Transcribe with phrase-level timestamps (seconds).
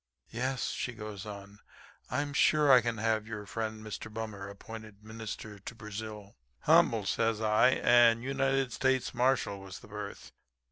[0.31, 1.59] Yes,' she goes on,
[2.09, 4.11] 'I am sure I can have your friend, Mr.
[4.11, 7.67] Bummer, appointed Minister to Brazil.' "'Humble,' says I.
[7.73, 10.31] 'And United States Marshal was the berth.'